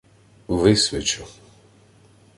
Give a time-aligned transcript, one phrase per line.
[0.61, 1.23] —Висвячу...